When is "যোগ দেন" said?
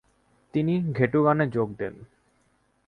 1.47-1.95